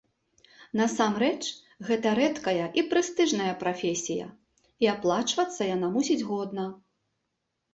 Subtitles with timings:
[0.79, 1.41] Насамрэч,
[1.89, 4.27] гэта рэдкая і прэстыжная прафесія,
[4.87, 6.65] і аплачвацца яна мусіць годна.